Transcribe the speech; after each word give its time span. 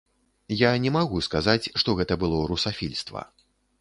Я 0.61 0.69
не 0.85 0.93
магу 0.95 1.21
сказаць, 1.27 1.69
што 1.81 1.95
гэта 1.99 2.13
было 2.25 2.41
русафільства. 2.53 3.21